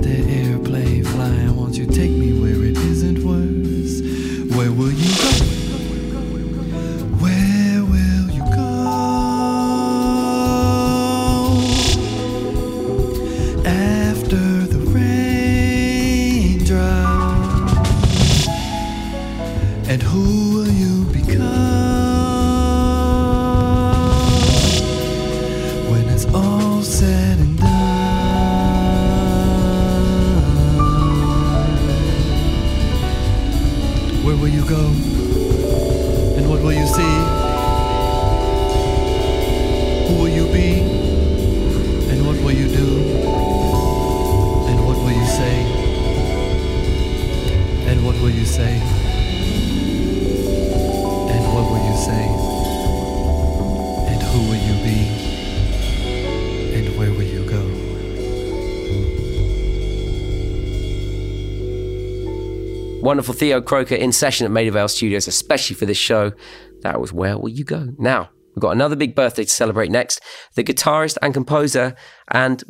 Wonderful 63.17 63.33
Theo 63.33 63.61
Croker 63.61 63.95
in 63.95 64.11
session 64.11 64.45
at 64.45 64.51
Made 64.51 64.65
Maida 64.65 64.73
Vale 64.73 64.87
Studios, 64.87 65.27
especially 65.27 65.75
for 65.75 65.87
this 65.87 65.97
show. 65.97 66.33
That 66.81 67.01
was 67.01 67.11
Where 67.11 67.35
Will 67.35 67.49
You 67.49 67.63
Go? 67.63 67.95
Now, 67.97 68.29
we've 68.53 68.61
got 68.61 68.73
another 68.73 68.95
big 68.95 69.15
birthday 69.15 69.43
to 69.43 69.49
celebrate 69.49 69.89
next. 69.89 70.21
The 70.53 70.63
guitarist 70.63 71.17
and 71.23 71.33
composer 71.33 71.95
and 72.29 72.63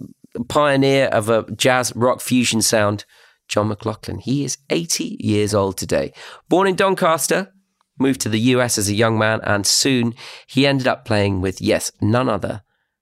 pioneer 0.47 1.07
of 1.07 1.27
a 1.27 1.43
jazz 1.51 1.93
rock 1.97 2.21
fusion 2.21 2.61
sound, 2.61 3.03
John 3.49 3.67
McLaughlin. 3.67 4.19
He 4.19 4.45
is 4.45 4.57
80 4.69 5.17
years 5.19 5.53
old 5.53 5.75
today. 5.75 6.13
Born 6.47 6.65
in 6.65 6.77
Doncaster, 6.77 7.51
moved 7.99 8.21
to 8.21 8.29
the 8.29 8.39
US 8.39 8.77
as 8.77 8.87
a 8.87 8.95
young 8.95 9.19
man, 9.19 9.41
and 9.43 9.67
soon 9.67 10.13
he 10.47 10.65
ended 10.65 10.87
up 10.87 11.03
playing 11.03 11.41
with, 11.41 11.59
yes, 11.59 11.91
none 11.99 12.29
other 12.29 12.61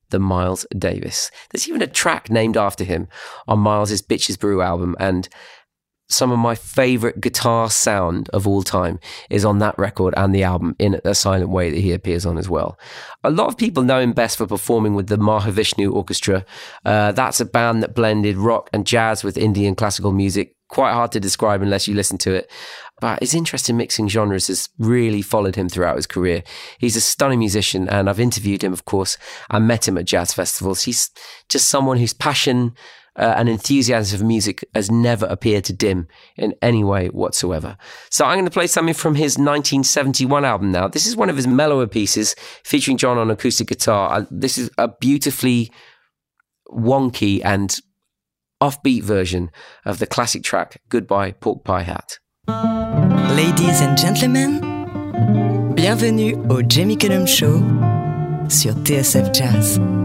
than 0.09 0.23
Miles 0.23 0.65
Davis. 0.75 1.29
There's 1.51 1.67
even 1.67 1.83
a 1.83 1.87
track 1.87 2.31
named 2.31 2.57
after 2.57 2.83
him 2.83 3.07
on 3.47 3.59
Miles's 3.59 4.01
Bitches 4.01 4.39
Brew 4.39 4.63
album, 4.63 4.95
and 4.99 5.29
some 6.07 6.31
of 6.31 6.37
my 6.37 6.53
favorite 6.55 7.19
guitar 7.19 7.69
sound 7.69 8.29
of 8.29 8.47
all 8.47 8.61
time 8.61 8.99
is 9.29 9.43
on 9.43 9.59
that 9.59 9.77
record 9.77 10.13
and 10.15 10.33
the 10.33 10.43
album 10.43 10.75
in 10.77 11.01
a 11.03 11.15
silent 11.15 11.49
way 11.49 11.69
that 11.71 11.79
he 11.79 11.91
appears 11.91 12.25
on 12.25 12.37
as 12.37 12.47
well. 12.47 12.77
A 13.23 13.31
lot 13.31 13.47
of 13.47 13.57
people 13.57 13.83
know 13.83 13.99
him 13.99 14.13
best 14.13 14.37
for 14.37 14.45
performing 14.45 14.93
with 14.93 15.07
the 15.07 15.17
Mahavishnu 15.17 15.91
Orchestra. 15.91 16.45
Uh, 16.83 17.11
that's 17.11 17.39
a 17.39 17.45
band 17.45 17.81
that 17.81 17.95
blended 17.95 18.37
rock 18.37 18.69
and 18.71 18.85
jazz 18.85 19.23
with 19.23 19.37
Indian 19.37 19.75
classical 19.75 20.11
music. 20.11 20.55
Quite 20.67 20.93
hard 20.93 21.11
to 21.11 21.19
describe 21.19 21.61
unless 21.61 21.87
you 21.87 21.95
listen 21.95 22.17
to 22.19 22.33
it. 22.33 22.51
But 23.01 23.19
his 23.19 23.33
interest 23.33 23.69
in 23.69 23.77
mixing 23.77 24.07
genres 24.07 24.47
has 24.47 24.69
really 24.79 25.21
followed 25.21 25.55
him 25.55 25.69
throughout 25.69 25.97
his 25.97 26.07
career. 26.07 26.43
He's 26.79 26.95
a 26.95 27.01
stunning 27.01 27.39
musician, 27.39 27.89
and 27.89 28.09
I've 28.09 28.19
interviewed 28.19 28.63
him, 28.63 28.73
of 28.73 28.85
course, 28.85 29.17
and 29.49 29.67
met 29.67 29.87
him 29.87 29.97
at 29.97 30.05
jazz 30.05 30.33
festivals. 30.33 30.83
He's 30.83 31.11
just 31.49 31.67
someone 31.67 31.97
whose 31.97 32.13
passion 32.13 32.73
uh, 33.15 33.33
and 33.37 33.47
enthusiasm 33.47 34.19
for 34.19 34.25
music 34.25 34.63
has 34.73 34.91
never 34.91 35.25
appeared 35.27 35.63
to 35.65 35.73
dim 35.73 36.07
in 36.35 36.53
any 36.61 36.83
way 36.83 37.07
whatsoever. 37.07 37.77
So 38.09 38.25
I'm 38.25 38.35
going 38.35 38.45
to 38.45 38.51
play 38.51 38.67
something 38.67 38.93
from 38.93 39.15
his 39.15 39.37
1971 39.37 40.45
album 40.45 40.71
now. 40.71 40.87
This 40.87 41.07
is 41.07 41.15
one 41.15 41.29
of 41.29 41.35
his 41.35 41.47
mellower 41.47 41.87
pieces 41.87 42.35
featuring 42.63 42.97
John 42.97 43.17
on 43.17 43.31
acoustic 43.31 43.67
guitar. 43.67 44.11
Uh, 44.11 44.25
this 44.29 44.57
is 44.57 44.69
a 44.77 44.87
beautifully 44.87 45.71
wonky 46.69 47.41
and 47.43 47.77
offbeat 48.61 49.03
version 49.03 49.51
of 49.85 49.99
the 49.99 50.07
classic 50.07 50.43
track 50.43 50.81
Goodbye 50.89 51.31
Pork 51.31 51.63
Pie 51.63 51.83
Hat. 51.83 52.19
Ladies 53.35 53.81
and 53.81 53.97
gentlemen, 53.97 55.73
bienvenue 55.75 56.35
au 56.49 56.61
Jamie 56.61 56.97
Cullum 56.97 57.25
Show 57.25 57.61
sur 58.47 58.73
TSF 58.83 59.33
Jazz. 59.33 60.04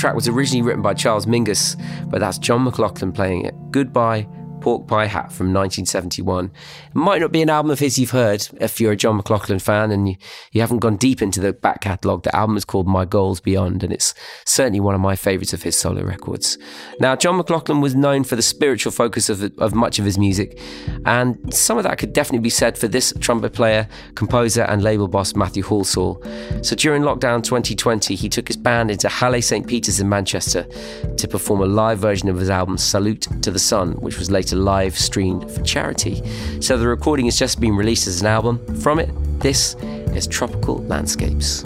Track 0.00 0.14
was 0.14 0.26
originally 0.28 0.62
written 0.62 0.82
by 0.82 0.94
Charles 0.94 1.26
Mingus, 1.26 1.76
but 2.06 2.20
that's 2.20 2.38
John 2.38 2.64
McLaughlin 2.64 3.12
playing 3.12 3.44
it. 3.44 3.54
Goodbye, 3.70 4.26
Pork 4.60 4.86
Pie 4.86 5.06
Hat 5.06 5.32
from 5.32 5.52
1971. 5.52 6.46
It 6.46 6.94
might 6.94 7.20
not 7.20 7.32
be 7.32 7.42
an 7.42 7.50
album 7.50 7.70
of 7.70 7.78
his 7.78 7.98
you've 7.98 8.10
heard 8.10 8.46
if 8.60 8.80
you're 8.80 8.92
a 8.92 8.96
John 8.96 9.16
McLaughlin 9.16 9.58
fan 9.58 9.90
and 9.90 10.08
you, 10.08 10.16
you 10.52 10.60
haven't 10.60 10.78
gone 10.78 10.96
deep 10.96 11.22
into 11.22 11.40
the 11.40 11.52
back 11.52 11.80
catalogue. 11.80 12.22
The 12.22 12.34
album 12.34 12.56
is 12.56 12.64
called 12.64 12.86
My 12.86 13.04
Goals 13.04 13.40
Beyond, 13.40 13.82
and 13.82 13.92
it's 13.92 14.14
certainly 14.44 14.80
one 14.80 14.94
of 14.94 15.00
my 15.00 15.16
favourites 15.16 15.52
of 15.52 15.62
his 15.62 15.76
solo 15.76 16.02
records. 16.02 16.58
Now, 17.00 17.16
John 17.16 17.36
McLaughlin 17.36 17.80
was 17.80 17.94
known 17.94 18.24
for 18.24 18.36
the 18.36 18.42
spiritual 18.42 18.92
focus 18.92 19.28
of, 19.28 19.42
of 19.58 19.74
much 19.74 19.98
of 19.98 20.04
his 20.04 20.18
music, 20.18 20.58
and 21.04 21.52
some 21.52 21.78
of 21.78 21.84
that 21.84 21.98
could 21.98 22.12
definitely 22.12 22.42
be 22.42 22.50
said 22.50 22.76
for 22.76 22.88
this 22.88 23.12
trumpet 23.20 23.52
player, 23.52 23.88
composer, 24.14 24.62
and 24.62 24.82
label 24.82 25.08
boss 25.08 25.34
Matthew 25.34 25.62
Halsall. 25.62 26.24
So 26.64 26.76
during 26.76 27.02
lockdown 27.02 27.42
2020, 27.42 28.14
he 28.14 28.28
took 28.28 28.48
his 28.48 28.56
band 28.56 28.90
into 28.90 29.08
Halle 29.08 29.40
St. 29.40 29.66
Peter's 29.66 30.00
in 30.00 30.08
Manchester 30.08 30.64
to 31.16 31.28
perform 31.28 31.60
a 31.60 31.66
live 31.66 31.98
version 31.98 32.28
of 32.28 32.36
his 32.36 32.50
album 32.50 32.78
Salute 32.78 33.26
to 33.42 33.50
the 33.50 33.58
Sun, 33.58 33.92
which 33.92 34.18
was 34.18 34.30
later 34.30 34.49
live 34.56 34.98
streamed 34.98 35.50
for 35.50 35.62
charity. 35.62 36.22
So 36.60 36.76
the 36.76 36.88
recording 36.88 37.26
has 37.26 37.38
just 37.38 37.60
been 37.60 37.76
released 37.76 38.06
as 38.06 38.20
an 38.20 38.26
album. 38.26 38.58
From 38.76 38.98
it, 38.98 39.10
this 39.40 39.74
is 40.14 40.26
Tropical 40.26 40.78
Landscapes. 40.84 41.64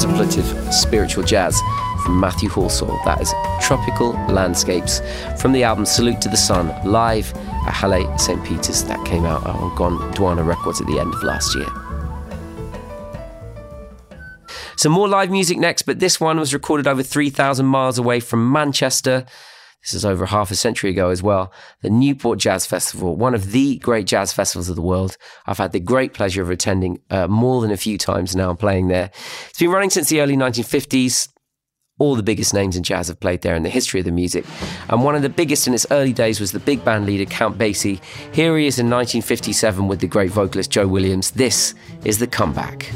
Contemplative, 0.00 0.72
spiritual 0.72 1.22
jazz 1.22 1.60
from 2.02 2.18
Matthew 2.18 2.48
Halsall. 2.48 3.04
That 3.04 3.20
is 3.20 3.34
Tropical 3.60 4.12
Landscapes 4.32 5.02
from 5.38 5.52
the 5.52 5.62
album 5.62 5.84
Salute 5.84 6.22
to 6.22 6.30
the 6.30 6.38
Sun, 6.38 6.68
live 6.90 7.34
at 7.66 7.74
Halle 7.74 8.16
St. 8.16 8.42
Peter's. 8.42 8.82
That 8.84 9.04
came 9.04 9.26
out 9.26 9.44
on 9.44 9.70
Gondwana 9.76 10.46
Records 10.46 10.80
at 10.80 10.86
the 10.86 10.98
end 10.98 11.12
of 11.12 11.22
last 11.22 11.54
year. 11.54 11.66
Some 14.76 14.92
more 14.92 15.06
live 15.06 15.30
music 15.30 15.58
next, 15.58 15.82
but 15.82 15.98
this 15.98 16.18
one 16.18 16.40
was 16.40 16.54
recorded 16.54 16.86
over 16.86 17.02
3,000 17.02 17.66
miles 17.66 17.98
away 17.98 18.20
from 18.20 18.50
Manchester. 18.50 19.26
This 19.82 19.94
is 19.94 20.04
over 20.04 20.26
half 20.26 20.50
a 20.50 20.56
century 20.56 20.90
ago 20.90 21.08
as 21.08 21.22
well. 21.22 21.52
The 21.82 21.90
Newport 21.90 22.38
Jazz 22.38 22.66
Festival, 22.66 23.16
one 23.16 23.34
of 23.34 23.52
the 23.52 23.78
great 23.78 24.06
jazz 24.06 24.32
festivals 24.32 24.68
of 24.68 24.76
the 24.76 24.82
world. 24.82 25.16
I've 25.46 25.58
had 25.58 25.72
the 25.72 25.80
great 25.80 26.12
pleasure 26.12 26.42
of 26.42 26.50
attending 26.50 27.00
uh, 27.10 27.26
more 27.28 27.62
than 27.62 27.70
a 27.70 27.76
few 27.76 27.96
times 27.96 28.36
now, 28.36 28.50
and 28.50 28.58
playing 28.58 28.88
there. 28.88 29.10
It's 29.48 29.58
been 29.58 29.70
running 29.70 29.90
since 29.90 30.08
the 30.08 30.20
early 30.20 30.36
1950s. 30.36 31.28
All 31.98 32.14
the 32.14 32.22
biggest 32.22 32.54
names 32.54 32.76
in 32.76 32.82
jazz 32.82 33.08
have 33.08 33.20
played 33.20 33.42
there 33.42 33.54
in 33.54 33.62
the 33.62 33.68
history 33.68 34.00
of 34.00 34.06
the 34.06 34.12
music. 34.12 34.46
And 34.88 35.04
one 35.04 35.14
of 35.14 35.20
the 35.20 35.28
biggest 35.28 35.66
in 35.66 35.74
its 35.74 35.86
early 35.90 36.14
days 36.14 36.40
was 36.40 36.50
the 36.50 36.58
big 36.58 36.82
band 36.82 37.04
leader, 37.04 37.30
Count 37.30 37.58
Basie. 37.58 38.02
Here 38.32 38.56
he 38.56 38.66
is 38.66 38.78
in 38.78 38.86
1957 38.86 39.86
with 39.86 40.00
the 40.00 40.06
great 40.06 40.30
vocalist 40.30 40.70
Joe 40.70 40.88
Williams. 40.88 41.32
This 41.32 41.74
is 42.04 42.18
The 42.18 42.26
Comeback. 42.26 42.90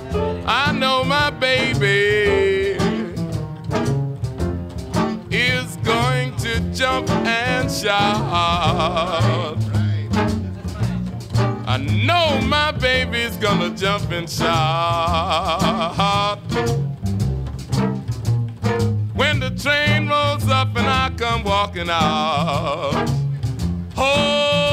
Shout. 8.84 9.58
I 11.66 11.78
know 11.78 12.40
my 12.46 12.72
baby's 12.72 13.36
gonna 13.36 13.70
jump 13.70 14.10
and 14.10 14.28
shout. 14.28 16.38
When 19.14 19.40
the 19.40 19.50
train 19.50 20.08
rolls 20.08 20.48
up 20.48 20.76
and 20.76 20.86
I 20.86 21.10
come 21.16 21.44
walking 21.44 21.88
out, 21.90 23.08
hold 23.94 24.63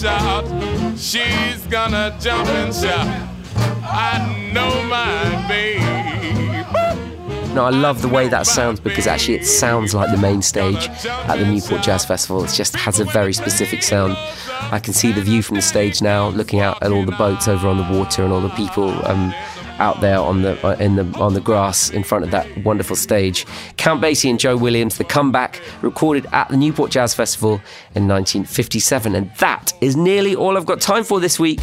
shout. 0.00 0.44
She's 0.98 1.66
gonna 1.68 2.16
jump 2.20 2.48
and 2.48 2.74
shout. 2.74 3.28
I 3.82 4.50
know 4.52 4.82
my 4.84 5.48
babe. 5.48 5.80
Now, 7.54 7.64
I 7.64 7.70
love 7.70 8.02
the 8.02 8.08
way 8.08 8.28
that 8.28 8.46
sounds 8.46 8.80
because 8.80 9.06
actually 9.06 9.36
it 9.36 9.46
sounds 9.46 9.94
like 9.94 10.10
the 10.10 10.18
main 10.18 10.42
stage 10.42 10.88
at 11.06 11.36
the 11.36 11.46
Newport 11.46 11.82
Jazz 11.82 12.04
Festival. 12.04 12.44
It 12.44 12.50
just 12.50 12.76
has 12.76 13.00
a 13.00 13.04
very 13.04 13.32
specific 13.32 13.82
sound. 13.82 14.14
I 14.70 14.78
can 14.78 14.92
see 14.92 15.10
the 15.10 15.22
view 15.22 15.40
from 15.40 15.56
the 15.56 15.62
stage 15.62 16.02
now, 16.02 16.28
looking 16.28 16.60
out 16.60 16.82
at 16.82 16.92
all 16.92 17.06
the 17.06 17.12
boats 17.12 17.48
over 17.48 17.66
on 17.66 17.78
the 17.78 17.98
water 17.98 18.24
and 18.24 18.32
all 18.32 18.42
the 18.42 18.50
people 18.50 18.90
um, 19.06 19.32
out 19.78 20.00
there 20.00 20.18
on 20.18 20.42
the 20.42 20.66
uh, 20.66 20.76
in 20.76 20.96
the 20.96 21.04
on 21.18 21.34
the 21.34 21.40
grass 21.40 21.90
in 21.90 22.02
front 22.02 22.24
of 22.24 22.30
that 22.30 22.46
wonderful 22.64 22.96
stage. 22.96 23.46
Count 23.76 24.02
Basie 24.02 24.30
and 24.30 24.38
Joe 24.38 24.56
Williams, 24.56 24.98
the 24.98 25.04
comeback, 25.04 25.60
recorded 25.82 26.26
at 26.32 26.48
the 26.48 26.56
Newport 26.56 26.90
Jazz 26.90 27.14
Festival 27.14 27.54
in 27.94 28.08
1957, 28.08 29.14
and 29.14 29.30
that 29.36 29.72
is 29.80 29.96
nearly 29.96 30.34
all 30.34 30.56
I've 30.56 30.66
got 30.66 30.80
time 30.80 31.04
for 31.04 31.20
this 31.20 31.38
week. 31.38 31.60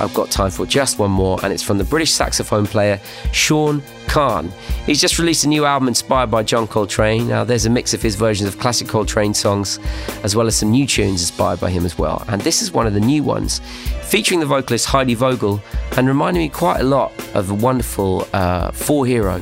I've 0.00 0.14
got 0.14 0.30
time 0.30 0.50
for 0.50 0.64
just 0.64 0.98
one 0.98 1.10
more, 1.10 1.38
and 1.42 1.52
it's 1.52 1.62
from 1.62 1.78
the 1.78 1.84
British 1.84 2.12
saxophone 2.12 2.66
player 2.66 2.98
Sean 3.32 3.82
Khan. 4.10 4.52
He's 4.86 5.00
just 5.00 5.20
released 5.20 5.44
a 5.44 5.48
new 5.48 5.64
album 5.64 5.86
inspired 5.86 6.32
by 6.32 6.42
John 6.42 6.66
Coltrane. 6.66 7.28
Now, 7.28 7.44
there's 7.44 7.64
a 7.64 7.70
mix 7.70 7.94
of 7.94 8.02
his 8.02 8.16
versions 8.16 8.48
of 8.48 8.58
classic 8.58 8.88
Coltrane 8.88 9.32
songs, 9.32 9.78
as 10.24 10.34
well 10.34 10.48
as 10.48 10.56
some 10.56 10.72
new 10.72 10.84
tunes 10.84 11.20
inspired 11.20 11.60
by 11.60 11.70
him 11.70 11.86
as 11.86 11.96
well. 11.96 12.24
And 12.26 12.42
this 12.42 12.60
is 12.60 12.72
one 12.72 12.88
of 12.88 12.94
the 12.94 13.00
new 13.00 13.22
ones, 13.22 13.60
featuring 14.02 14.40
the 14.40 14.46
vocalist 14.46 14.86
Heidi 14.86 15.14
Vogel, 15.14 15.62
and 15.96 16.08
reminding 16.08 16.42
me 16.42 16.48
quite 16.48 16.80
a 16.80 16.84
lot 16.84 17.12
of 17.34 17.46
the 17.46 17.54
wonderful 17.54 18.26
uh, 18.32 18.72
Four 18.72 19.06
Hero. 19.06 19.40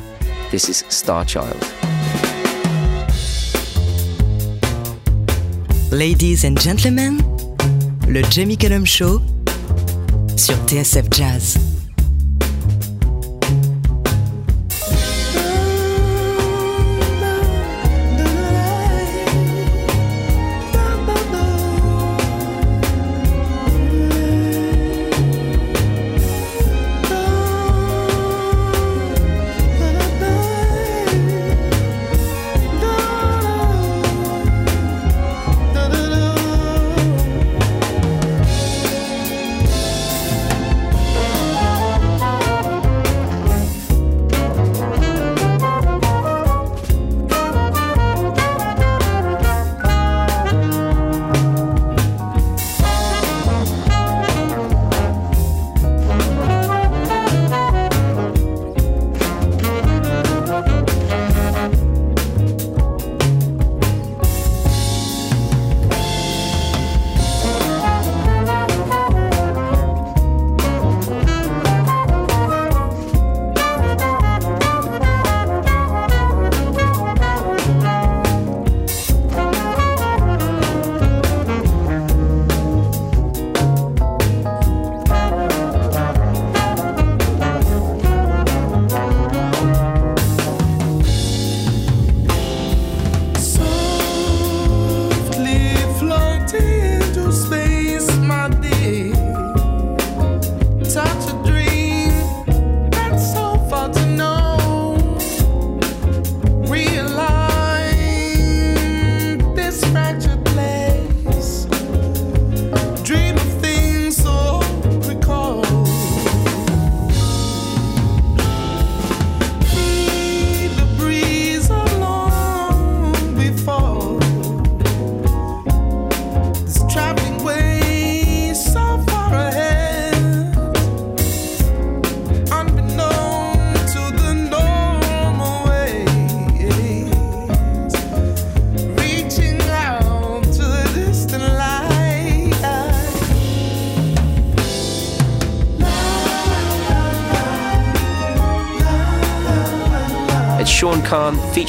This 0.50 0.68
is 0.68 0.84
Star 0.90 1.24
Child. 1.24 1.56
Ladies 5.90 6.44
and 6.44 6.60
gentlemen, 6.60 7.16
le 8.06 8.22
Jamie 8.24 8.56
Cullum 8.58 8.84
Show 8.84 9.22
sur 10.36 10.56
TSF 10.66 11.08
Jazz. 11.08 11.67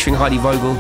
featuring 0.10 0.16
Heidi 0.16 0.38
Vogel, 0.38 0.76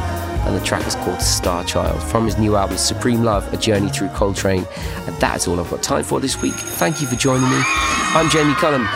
and 0.47 0.55
the 0.55 0.65
track 0.65 0.85
is 0.87 0.95
called 0.95 1.21
Star 1.21 1.63
Child 1.63 2.01
from 2.01 2.25
his 2.25 2.37
new 2.37 2.55
album 2.55 2.77
Supreme 2.77 3.23
Love 3.23 3.51
A 3.53 3.57
Journey 3.57 3.89
Through 3.89 4.09
Coltrane. 4.09 4.65
And 5.05 5.15
that 5.19 5.37
is 5.37 5.47
all 5.47 5.59
I've 5.59 5.69
got 5.69 5.83
time 5.83 6.03
for 6.03 6.19
this 6.19 6.41
week. 6.41 6.53
Thank 6.53 7.01
you 7.01 7.07
for 7.07 7.15
joining 7.15 7.49
me. 7.49 7.61
I'm 8.15 8.29
Jamie 8.29 8.55
Cullum. 8.55 8.87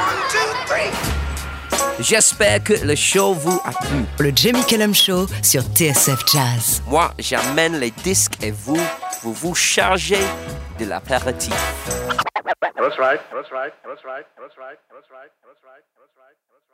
J'espère 2.00 2.64
que 2.64 2.74
le 2.84 2.96
show 2.96 3.34
vous 3.34 3.62
a 3.64 3.72
plu. 3.72 4.06
Le 4.20 4.32
Jamie 4.36 4.64
Cullum 4.66 4.94
Show 4.94 5.28
sur 5.44 5.62
TSF 5.62 6.26
Jazz. 6.26 6.82
Moi, 6.88 7.12
j'amène 7.20 7.80
les 7.80 7.92
disques 7.92 8.42
et 8.42 8.52
vous, 8.52 8.82
vous 9.22 9.34
vous 9.34 9.56
chargez 9.56 10.26
de 10.80 10.86
l'apéritif. 10.86 11.54
That's 12.76 12.98
right, 12.98 13.22
that's 13.32 13.52
right, 13.52 13.72
that's 13.86 14.04
right, 14.04 14.26
that's 14.38 14.58
right, 14.58 14.78
that's 14.90 15.10
right, 15.12 15.32
that's 15.46 15.62
right, 15.64 15.84
that's 15.96 16.16
right. 16.18 16.73